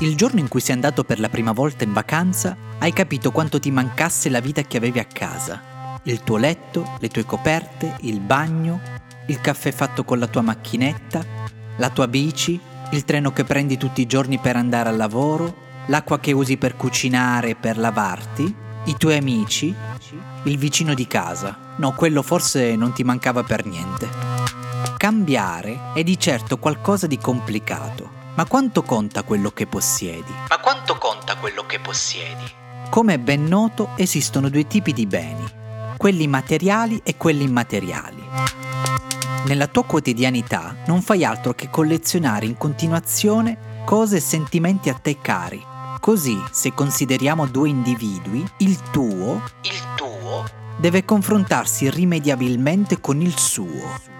Il 0.00 0.14
giorno 0.14 0.38
in 0.38 0.46
cui 0.46 0.60
sei 0.60 0.76
andato 0.76 1.02
per 1.02 1.18
la 1.18 1.28
prima 1.28 1.50
volta 1.50 1.82
in 1.82 1.92
vacanza, 1.92 2.56
hai 2.78 2.92
capito 2.92 3.32
quanto 3.32 3.58
ti 3.58 3.72
mancasse 3.72 4.30
la 4.30 4.38
vita 4.38 4.62
che 4.62 4.76
avevi 4.76 5.00
a 5.00 5.04
casa. 5.04 5.98
Il 6.04 6.22
tuo 6.22 6.36
letto, 6.36 6.96
le 7.00 7.08
tue 7.08 7.24
coperte, 7.24 7.96
il 8.02 8.20
bagno, 8.20 8.80
il 9.26 9.40
caffè 9.40 9.72
fatto 9.72 10.04
con 10.04 10.20
la 10.20 10.28
tua 10.28 10.42
macchinetta, 10.42 11.24
la 11.78 11.90
tua 11.90 12.06
bici, 12.06 12.60
il 12.92 13.04
treno 13.04 13.32
che 13.32 13.42
prendi 13.42 13.76
tutti 13.76 14.00
i 14.00 14.06
giorni 14.06 14.38
per 14.38 14.54
andare 14.54 14.88
al 14.88 14.96
lavoro, 14.96 15.66
l'acqua 15.86 16.20
che 16.20 16.30
usi 16.30 16.56
per 16.58 16.76
cucinare 16.76 17.50
e 17.50 17.56
per 17.56 17.76
lavarti, 17.76 18.54
i 18.84 18.96
tuoi 18.96 19.16
amici, 19.16 19.74
il 20.44 20.58
vicino 20.58 20.94
di 20.94 21.08
casa. 21.08 21.74
No, 21.78 21.92
quello 21.94 22.22
forse 22.22 22.76
non 22.76 22.92
ti 22.92 23.02
mancava 23.02 23.42
per 23.42 23.66
niente. 23.66 24.08
Cambiare 24.96 25.92
è 25.94 26.04
di 26.04 26.16
certo 26.20 26.58
qualcosa 26.58 27.08
di 27.08 27.18
complicato, 27.18 28.17
ma 28.38 28.44
quanto 28.44 28.84
conta 28.84 29.24
quello 29.24 29.50
che 29.50 29.66
possiedi? 29.66 30.32
Ma 30.48 30.60
quanto 30.60 30.96
conta 30.96 31.34
quello 31.38 31.66
che 31.66 31.80
possiedi? 31.80 32.48
Come 32.88 33.14
è 33.14 33.18
ben 33.18 33.42
noto, 33.42 33.88
esistono 33.96 34.48
due 34.48 34.64
tipi 34.68 34.92
di 34.92 35.06
beni, 35.06 35.44
quelli 35.96 36.28
materiali 36.28 37.00
e 37.02 37.16
quelli 37.16 37.42
immateriali. 37.42 38.22
Nella 39.46 39.66
tua 39.66 39.84
quotidianità 39.84 40.76
non 40.86 41.02
fai 41.02 41.24
altro 41.24 41.52
che 41.52 41.68
collezionare 41.68 42.46
in 42.46 42.56
continuazione 42.56 43.82
cose 43.84 44.18
e 44.18 44.20
sentimenti 44.20 44.88
a 44.88 44.94
te 44.94 45.18
cari, 45.20 45.66
Così, 46.00 46.40
se 46.52 46.72
consideriamo 46.72 47.44
due 47.46 47.68
individui, 47.68 48.48
il 48.58 48.80
tuo, 48.92 49.42
il 49.62 49.94
tuo, 49.96 50.44
deve 50.76 51.04
confrontarsi 51.04 51.86
irrimediabilmente 51.86 53.00
con 53.00 53.20
il 53.20 53.36
suo. 53.36 54.16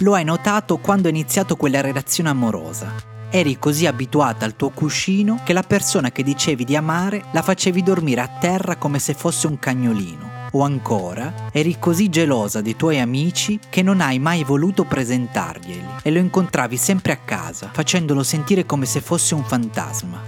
Lo 0.00 0.14
hai 0.14 0.24
notato 0.24 0.78
quando 0.78 1.08
hai 1.08 1.14
iniziato 1.14 1.56
quella 1.56 1.80
relazione 1.80 2.30
amorosa. 2.30 2.92
Eri 3.28 3.58
così 3.58 3.86
abituata 3.86 4.44
al 4.44 4.56
tuo 4.56 4.70
cuscino 4.70 5.40
che 5.44 5.52
la 5.52 5.62
persona 5.62 6.10
che 6.10 6.22
dicevi 6.22 6.64
di 6.64 6.74
amare 6.74 7.24
la 7.32 7.42
facevi 7.42 7.82
dormire 7.82 8.22
a 8.22 8.28
terra 8.40 8.76
come 8.76 8.98
se 8.98 9.14
fosse 9.14 9.46
un 9.46 9.58
cagnolino. 9.58 10.38
O 10.52 10.62
ancora, 10.62 11.50
eri 11.52 11.78
così 11.78 12.08
gelosa 12.08 12.60
dei 12.60 12.74
tuoi 12.74 12.98
amici 12.98 13.60
che 13.68 13.82
non 13.82 14.00
hai 14.00 14.18
mai 14.18 14.42
voluto 14.42 14.84
presentarglieli 14.84 15.86
e 16.02 16.10
lo 16.10 16.18
incontravi 16.18 16.76
sempre 16.76 17.12
a 17.12 17.18
casa, 17.18 17.70
facendolo 17.72 18.24
sentire 18.24 18.66
come 18.66 18.86
se 18.86 19.00
fosse 19.00 19.34
un 19.34 19.44
fantasma. 19.44 20.22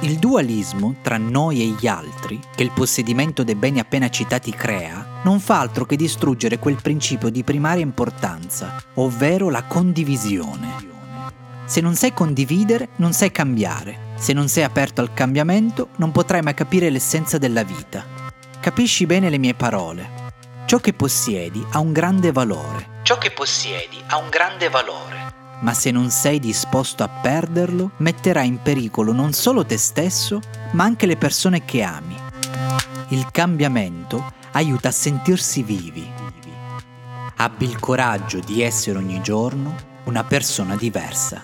Il 0.00 0.18
dualismo 0.18 0.96
tra 1.02 1.18
noi 1.18 1.60
e 1.60 1.76
gli 1.78 1.86
altri, 1.86 2.40
che 2.56 2.62
il 2.62 2.72
possedimento 2.72 3.44
dei 3.44 3.54
beni 3.54 3.78
appena 3.78 4.08
citati 4.08 4.50
crea, 4.50 5.09
non 5.22 5.40
fa 5.40 5.60
altro 5.60 5.84
che 5.84 5.96
distruggere 5.96 6.58
quel 6.58 6.80
principio 6.80 7.28
di 7.28 7.44
primaria 7.44 7.82
importanza, 7.82 8.76
ovvero 8.94 9.50
la 9.50 9.64
condivisione. 9.64 10.88
Se 11.64 11.80
non 11.80 11.94
sai 11.94 12.12
condividere, 12.12 12.88
non 12.96 13.12
sai 13.12 13.30
cambiare. 13.30 14.08
Se 14.16 14.32
non 14.32 14.48
sei 14.48 14.64
aperto 14.64 15.00
al 15.00 15.14
cambiamento, 15.14 15.90
non 15.96 16.10
potrai 16.10 16.42
mai 16.42 16.54
capire 16.54 16.90
l'essenza 16.90 17.38
della 17.38 17.62
vita. 17.62 18.04
Capisci 18.60 19.06
bene 19.06 19.30
le 19.30 19.38
mie 19.38 19.54
parole. 19.54 20.28
Ciò 20.66 20.78
che 20.78 20.92
possiedi 20.92 21.64
ha 21.70 21.78
un 21.78 21.92
grande 21.92 22.32
valore. 22.32 22.98
Ciò 23.02 23.18
che 23.18 23.30
possiedi 23.30 24.02
ha 24.08 24.16
un 24.16 24.28
grande 24.28 24.68
valore. 24.68 25.32
Ma 25.60 25.74
se 25.74 25.90
non 25.90 26.10
sei 26.10 26.38
disposto 26.38 27.02
a 27.02 27.08
perderlo, 27.08 27.92
metterai 27.98 28.46
in 28.46 28.60
pericolo 28.62 29.12
non 29.12 29.32
solo 29.32 29.64
te 29.64 29.76
stesso, 29.76 30.40
ma 30.72 30.84
anche 30.84 31.06
le 31.06 31.16
persone 31.16 31.64
che 31.64 31.82
ami. 31.82 32.19
Il 33.12 33.26
cambiamento 33.32 34.32
aiuta 34.52 34.88
a 34.88 34.92
sentirsi 34.92 35.64
vivi. 35.64 36.08
Abbi 37.38 37.64
il 37.64 37.80
coraggio 37.80 38.38
di 38.38 38.62
essere 38.62 38.98
ogni 38.98 39.20
giorno 39.20 39.74
una 40.04 40.22
persona 40.22 40.76
diversa. 40.76 41.42